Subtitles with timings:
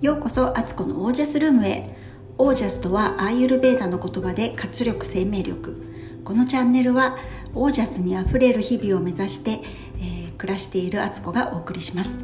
[0.00, 1.94] ようこそアツコのオージャスルームへ。
[2.38, 5.76] オージャスとはアーユルベーダの言葉で活力生命力。
[6.24, 7.18] このチャンネルは
[7.54, 9.60] オージャスにあふれる日々を目指して、
[9.98, 12.18] えー、暮らしているアツコがお送りします。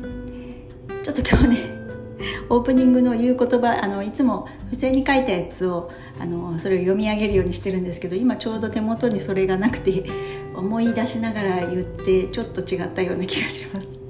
[1.03, 1.57] ちょっと今日ね
[2.49, 10.03] オープニングの言う言葉あのいつも付箋に書いたやつをあのそれを読み上げるようにしてるんですけど今ちょうど手元にそれがなくて
[10.57, 14.06] 思い出しながら言ってちょっと違ったような気がします。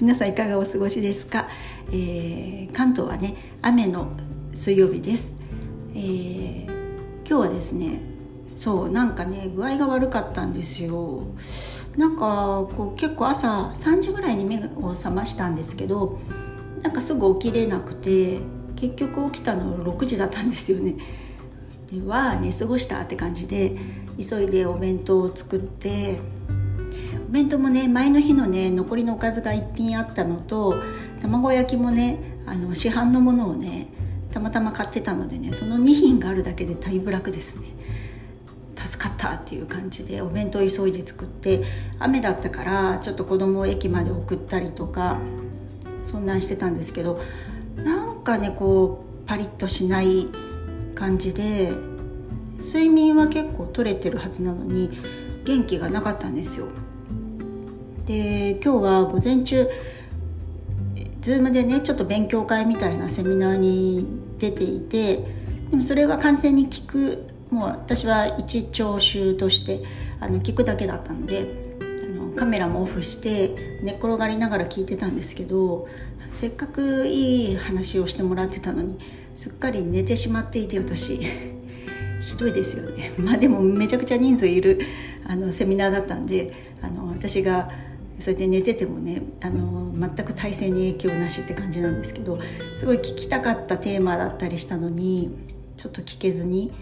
[0.00, 1.48] 皆さんいかがお過ごしですか、
[1.88, 4.08] えー、関東はね雨の
[4.52, 5.36] 水曜日です、
[5.90, 6.64] えー、
[7.24, 8.00] 今日はですね
[8.56, 11.24] そうなんかね具合が悪かったんですよ。
[11.96, 16.18] なんかこう結構朝3時ぐらいに目を覚ましたんですけど
[16.82, 18.38] なんかすぐ起きれなくて
[18.76, 20.96] 結局起きたの6時だったんですよね。
[21.92, 23.76] では寝過ごしたって感じで
[24.18, 26.18] 急いでお弁当を作って
[27.34, 30.80] 弁当もね前の日のね残りのおかずが1品あったのと
[31.20, 33.88] 卵焼きもねあの市販のものをね
[34.30, 37.66] たまたま買ってたのでねその2品があるだけでだいぶ楽ですね。
[38.76, 41.64] 助かったっていう感じでお弁当急いで作って
[41.98, 45.18] 雨だったからちょっと子供を駅まで送ったりとか
[46.04, 47.20] そんなんしてたんですけど
[47.76, 50.28] なんかねこうパリッとしない
[50.94, 51.72] 感じで
[52.60, 54.90] 睡眠は結構取れてるはずなのに
[55.44, 56.68] 元気がなかったんですよ。
[58.06, 59.68] で今日は午前中
[61.22, 64.06] Zoom でねちょっと勉強会みたいなセミナーに
[64.38, 65.16] 出ていて
[65.70, 69.82] でもそれは完全に聞くもう私は一聴衆として
[70.20, 71.46] あの聞くだけだったので
[71.80, 75.88] あのカメラもオフして寝転がりながら聞いてたんですけど
[76.30, 78.98] せっかくいい話をしてもらってたのに
[79.34, 81.20] すっかり寝てしまっていて私。
[82.24, 83.12] ひどいですよね。
[83.18, 84.80] まあでもめちゃくちゃ人数いる
[85.26, 87.68] あのセミナーだったんであの私が
[88.24, 92.38] それで寝ててもねあの全く体勢に影響なしって感じなんですけど
[92.74, 95.36] すごい聞きたかったテーマだったりしたのに
[95.76, 96.72] ちょっと聞けずに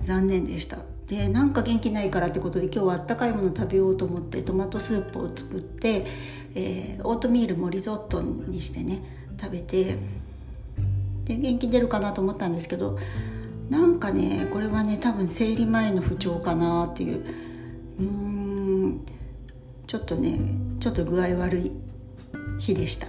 [0.00, 0.78] 残念でした。
[1.06, 6.06] でなんか元気ないからってことで今日はあったかいもの食べようと思ってトマトスープを作って、
[6.54, 9.02] えー、オートミールもリゾットにしてね
[9.38, 9.98] 食べて
[11.24, 12.98] で元気出るかなと思ったんですけど
[13.68, 17.22] なんかねこれはね多分生理前の不調かなっていう。
[18.00, 18.51] うん
[19.92, 20.38] ちょっとね
[20.80, 21.70] ちょっと具合悪い
[22.58, 23.08] 日でした。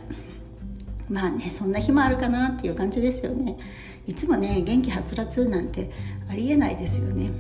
[1.10, 3.58] まあねそんな日もあるかなっていう感じですよね。
[4.06, 5.90] いつもね元気はつらつなんて
[6.30, 7.32] ありえないですよね。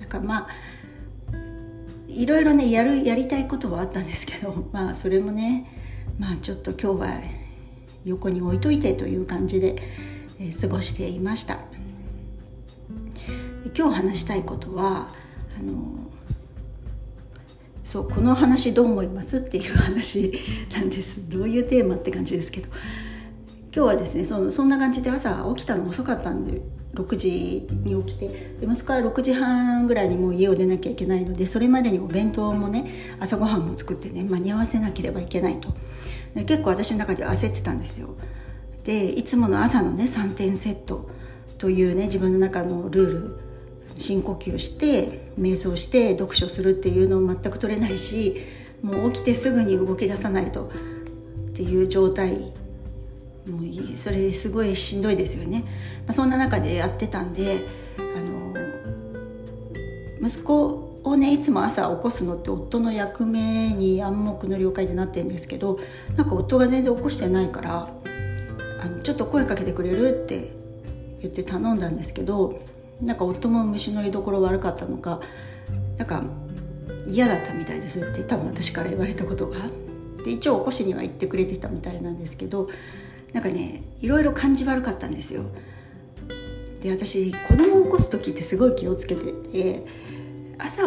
[0.00, 1.36] だからまあ
[2.08, 5.64] いろいろねやるやりたいことはあったんですけど まあそれもね
[6.18, 7.20] まあちょっと今日は
[8.04, 9.80] 横に置いといてという感じで、
[10.40, 11.60] えー、過ごしていました。
[13.78, 15.08] 今日話したいことは
[15.56, 16.02] あの
[17.92, 19.36] そうこの話どう思います？
[19.36, 20.32] っていう話
[20.72, 21.28] なんです。
[21.28, 22.70] どういうテーマって感じですけど。
[23.64, 26.62] 今日はですねそのそんな感じで朝起きたの遅かったんで
[26.94, 28.28] 6時に起きて。
[28.60, 35.74] で息子は6時半ぐらいにもう家を出なきゃいけないのでそれまでにお弁当もね朝ごはんも作ってね間に合わせなければいけないと。
[36.34, 38.16] 結構私の中では焦ってたんですよ。
[38.84, 41.10] でいつもの朝のね3点セット
[41.58, 43.51] というね自分の中のルール
[44.02, 48.42] 深呼吸して瞑想して読書するっていうのを全く取れないし
[48.82, 50.68] もう起きてすぐに動き出さないとっ
[51.54, 52.52] ていう状態
[53.48, 53.58] も
[53.92, 55.60] うそれすごいしんどいですよね、
[56.06, 57.64] まあ、そんな中でやってたんで
[57.98, 58.54] あの
[60.28, 65.80] 息子をねいつも朝起こすのって夫の役目に暗黙の了解でなってるんですけど
[66.16, 67.88] なんか夫が全然起こしてないから
[68.80, 70.52] あのちょっと声かけてくれるって
[71.20, 72.60] 言って頼んだんですけど
[73.00, 75.20] なんか夫も虫の居所悪かったのか
[75.96, 76.22] なんか
[77.08, 79.56] 嫌だったみたいですって多分私から言われたことが。
[80.24, 82.68] で一応起こしには言ってくれてたみたいなんですけど
[83.32, 85.44] なんかねいろいろ感じ悪かったんですよ。
[86.80, 89.86] で私子供を起こす時ってすごい気をつけてて
[90.58, 90.82] 朝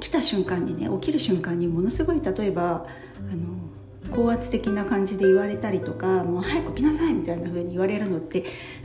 [0.00, 2.86] 起きた瞬間にね起きる瞬間にものすごい例えば
[3.30, 8.44] あの高圧的な感じで言われたりとかもう早く起きなさいみたいな風に言われるのって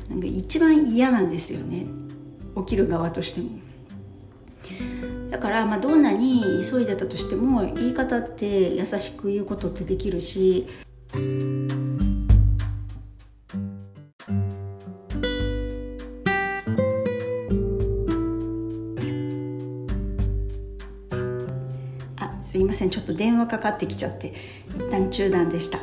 [0.10, 1.86] なんか一番嫌なんですよね。
[2.57, 3.50] 起きる側としても。
[5.30, 10.68] だからまあどんなに急いでたとしても言い方って優しく言うことってできるし。
[22.18, 22.90] あすいません。
[22.90, 24.34] ちょっと電話かかってきちゃって
[24.69, 25.80] 一旦中断でした。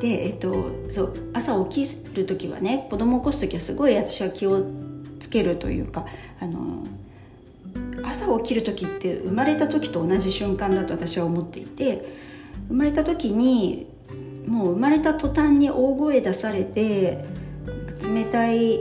[0.00, 4.64] でえっとそう朝起きる時はね子供を起こす時はすごい私は気を
[5.30, 6.06] つけるというか
[6.40, 6.82] あの
[8.04, 12.16] 朝起きる時って生まれた時と同じ瞬間だと私は思っていて
[12.66, 13.86] 生まれた時に
[14.48, 17.24] もう生まれた途端に大声出されて
[18.02, 18.80] 冷たい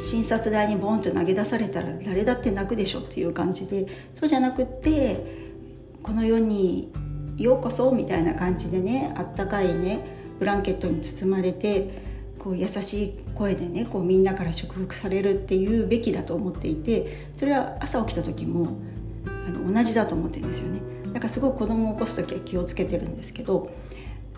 [0.00, 5.24] 診察台にボンと投げ出されたら誰だって泣くでしょっていう感じでそうじゃなくって
[6.02, 6.90] この世に
[7.36, 10.00] ようこそみたいな感じでねあったかいね
[10.40, 12.09] ブランケットに包まれて
[12.40, 18.68] こう優しい声でねこうみんなから祝福されるっていうべきだと思っていてそれは朝起きた時も
[19.46, 20.80] あの同じだと思ってるんですよね。
[21.12, 23.70] だからすごく子供を起こす時は気をつけてるんですけど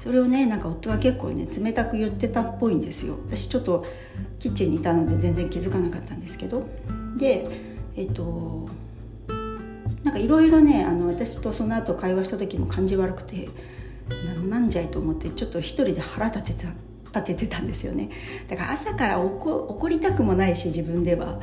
[0.01, 3.17] それをねなんか夫は結構ね冷たく言ってたっぽいんですよ。
[3.27, 3.87] 私ちょっと
[4.41, 6.67] キッチンにいたので全然気づかなかったんですけど。
[7.17, 7.47] で
[7.95, 8.69] えっと
[10.03, 13.49] なんかいろいろねあの私とその後会話した時も感じ悪くて
[14.49, 16.69] なんじゃいと思ってちょっと一人で腹立てた
[17.15, 18.11] 立ててたんですよね。
[18.49, 21.41] だから朝から怒りたくもないし自分では。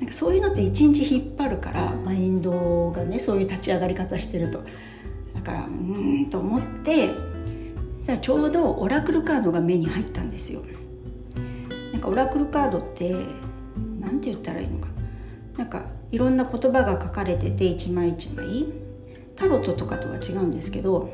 [0.00, 4.62] なんかそういうのって一日引っ張るからマインドがねそういう立ち上がり方してると。
[5.34, 7.10] だからうーんと思って
[8.20, 10.62] ちょうどオラクルカードが目に入ったんですよ。
[11.92, 13.14] なんかオラクルカードって
[13.98, 14.88] 何て言ったらいいのか。
[15.58, 18.66] なんかいろんな言葉が書かれてて一枚一枚。
[19.36, 21.10] タロットとかとは違うんですけど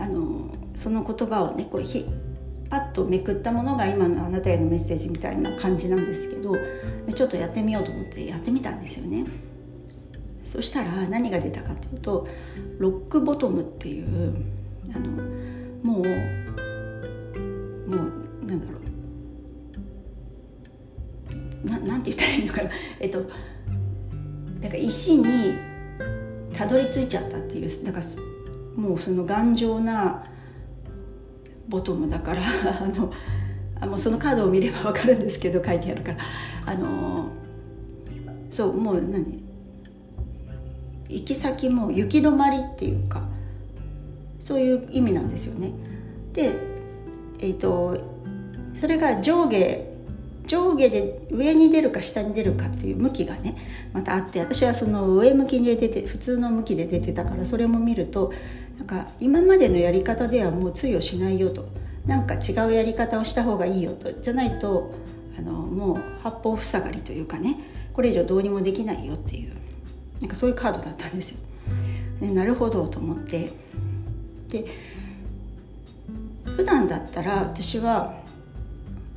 [0.00, 2.04] あのその言葉をねこうひ
[2.70, 6.54] パッとめくったものが今のあなたへのメッセージみたいな感じなんですけど
[7.14, 9.24] ちょっとやってみようと思ってやってみたんですよね。
[10.44, 12.26] そしたら何が出たかっていうと
[12.78, 14.34] ロックボトムっていう
[14.94, 15.08] あの
[15.82, 16.04] もう
[17.88, 18.04] も
[18.42, 18.78] うなんだろ
[21.64, 21.68] う。
[21.68, 22.70] ななんて言ったらいいのかな。
[23.00, 23.24] えっと
[24.60, 25.54] なんか石に
[26.54, 28.00] たどり着いちゃったっていうなんか
[28.76, 30.22] もうその頑丈な
[31.70, 32.42] ボトムだから
[32.82, 33.12] あの
[33.80, 36.18] あもうそのカードを見れば分かるんですけど書いてあるから
[36.66, 37.28] あの
[38.50, 39.42] そうもう何？
[41.08, 43.22] 行き先も行き止まりっていうか
[44.38, 45.72] そういう意味なんですよね。
[46.32, 46.54] で
[47.38, 47.98] えっ、ー、と
[48.74, 49.90] それが上下
[50.46, 53.56] 上下で上に出るか下に出るかっていう向きがね
[53.92, 58.32] またあって私はその上向きで出て普通の向きで出てたからそれも見ると
[58.80, 61.68] なんか今までのやり方ではもう通用しないよと。
[62.06, 64.10] なんか違うやり方をした方がいいよと。
[64.10, 64.94] じゃないと
[65.38, 67.56] あのもう八方塞がりというかね。
[67.92, 69.52] これ以上どうにもできないよっていう。
[70.20, 71.38] なんかそういうカードだったんですよ。
[72.32, 73.52] なるほどと思って。
[74.48, 74.64] で
[76.56, 78.18] 普段だったら私は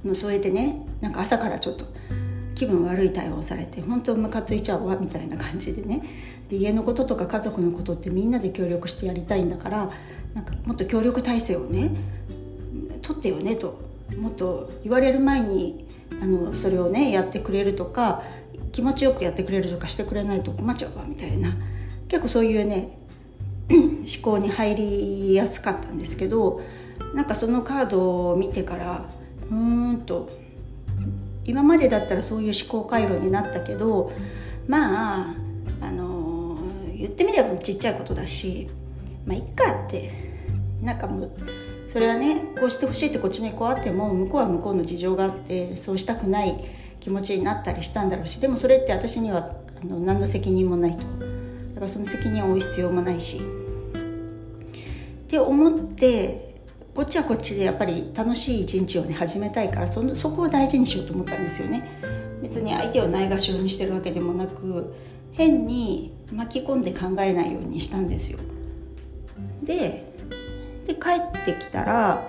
[0.03, 1.85] もうそうやってねなんか朝からちょっと
[2.63, 6.01] 気分悪い対応されて本当ムカついちゃうわみたいな感じでね。
[6.49, 9.89] で家のこととか家族のことってみんなで協力してやりたいんだから
[10.33, 11.91] なんかもっと協力体制をね
[13.01, 13.81] 取ってよねと
[14.17, 15.87] もっと言われる前に
[16.21, 18.23] あのそれをねやってくれるとか
[18.71, 21.53] 気持ちよくやってくれるとかしてくれないと困っちゃうわみたいな。
[22.07, 22.97] 結構そういうね
[23.71, 26.61] 思考に入りやすかったんですけど
[27.13, 29.09] なんかそのカードを見てから
[29.49, 30.29] うーんと
[31.45, 34.11] 今までだったらそういう思考回路になったけど
[34.67, 35.35] まあ
[35.81, 36.57] あの
[36.95, 38.67] 言ってみればちっちゃいことだし
[39.25, 40.33] まあいっかって。
[40.83, 41.31] なんかもう
[41.87, 46.63] それはねこうしてほしいってこっちにこうあっても向こうは向こうの事情があってそうしたくない
[46.99, 51.03] 気持ちになったりしたんだろうしでもそれって私にはあの何の責任もないと。
[51.03, 51.05] だ
[51.75, 53.39] からその責任を負う必要もないし。
[53.39, 53.41] っ
[55.27, 56.52] て思って
[56.95, 61.99] こっちはこっちでやっぱり楽しい一日をね始めたいからそのそこを大事にしようと思ったんですよね。
[62.43, 64.93] 別に相手をないがしろにしてるわけでもなく
[65.31, 68.37] 変に巻き込んで考えないようにしたんですよ。
[69.63, 70.13] で
[70.85, 72.27] で帰ってきたら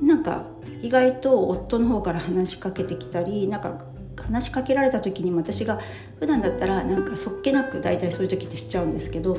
[0.00, 0.44] なんか
[0.80, 3.84] 意外と夫の方から話しかけてきたりなんか
[4.16, 5.80] 話しかけられた時に私が
[6.20, 9.36] 普段だったらなんかそっけなく大体そういう時ってしちゃうんですけど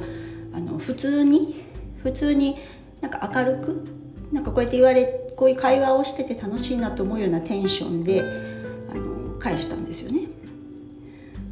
[0.54, 1.64] あの普通に
[2.04, 2.58] 普通に
[3.00, 4.01] なんか明るく
[4.32, 8.22] なんかこうやって言われこういう会話をしてて楽しいなと思うようなテンションで
[8.90, 10.28] あの返したんですよね。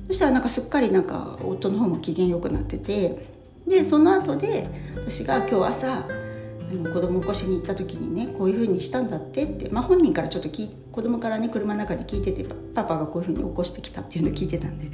[0.07, 3.27] そしたらなんかすっかりなんか夫の方も機嫌よくなってて
[3.67, 12.43] でその後で私が今日朝あの子供起こしに行った時にねこういうふうにしたんだってって、まあ、本人からちょっとき子供からね車の中で聞いてて
[12.73, 14.91] パパがこういうふうに起こしてきたっていうのを聞いてたんで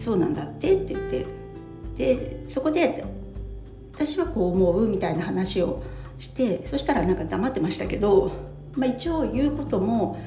[0.00, 1.26] そうなんだってって言って
[1.96, 3.04] でそこで
[3.92, 5.82] 私はこう思うみたいな話を
[6.20, 8.30] してそしたらなんか黙ってましたけど、
[8.76, 10.20] まあ、一応言うことも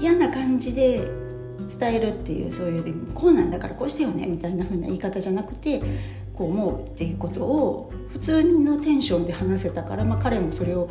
[0.00, 1.08] 嫌な感じで
[1.78, 5.80] 伝えるっていうそういうこうなんだからこうしてよねみたいな風な言い方じゃなくて
[6.34, 10.90] こう思うっていうことを普通のテンションで話せたから、まあ、彼もそれを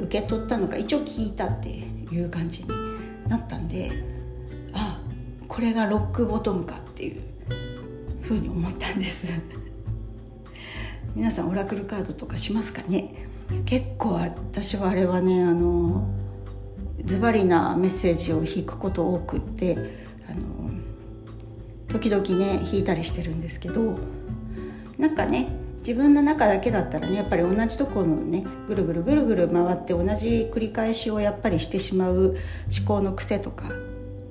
[0.00, 2.68] 受け取ったのか一応聞いたっていう感じに
[3.28, 3.92] なったんで
[4.72, 5.00] あ
[5.48, 7.22] これがロックボトムかっていう
[8.22, 9.26] ふうに思ったんです。
[11.14, 13.14] 皆さんオラクルカードとかしますかね？
[13.64, 16.08] 結構私はあれはねあの
[17.04, 19.76] ズバリなメッセージを引くこと多くって
[20.28, 20.70] あの
[21.88, 23.98] 時々ね引いたりしてるんですけど
[24.98, 32.36] なんかね自分の中だけだったらねやっぱり同じところのねぐるぐるぐるぐる回って同じ繰り返しをやっぱりしてしまう
[32.76, 33.70] 思考の癖とか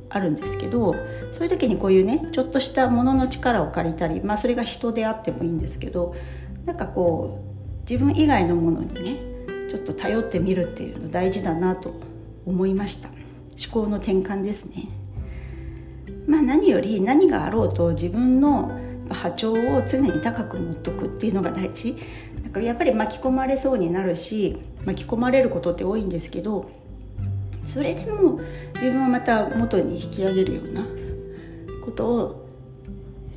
[0.10, 0.94] あるんですけど
[1.32, 6.16] そういう時にこういうねちょっとしたものの力を借りたりまあそれが人であってもいいんですけど
[6.66, 7.51] なんかこう
[7.90, 9.18] 自分以外のものにね
[9.70, 11.94] ちょっと頼ってみるっていうの大事だなと
[12.46, 13.10] 思いました。
[13.10, 14.90] 思考の転換ですね。
[16.28, 18.78] まあ何より何があろうと自分の
[19.10, 21.96] 波長を常に高く持っとくっていうのが大事。
[22.42, 26.70] なんかやっぱり巻き込まれそうになるし巻き込まれることって多いんですけど
[27.66, 28.42] それでも
[28.74, 30.86] 自分をまた元に引き上げるような
[31.86, 32.50] ことを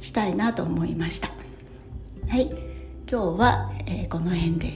[0.01, 1.31] したいなと思いました。
[2.29, 2.74] はい。
[3.15, 4.73] 今日は、えー、この辺で、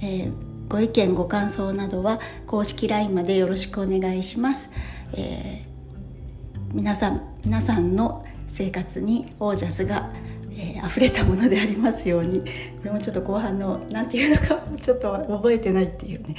[0.00, 0.32] えー、
[0.68, 4.70] ご意見ご感想などは公式 LINE までよろしくお願いします、
[5.14, 10.08] えー、皆さん皆さんの生活にオージャスが、
[10.52, 12.42] えー、溢れたものでありますように。
[12.42, 12.46] こ
[12.84, 16.36] れもちょっと後半の何て言うのかちょっと覚えてないっていうね。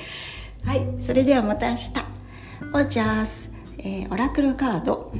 [0.63, 1.91] はいそれではまた明日。
[2.61, 5.13] オージャス、えー、オラクルカード。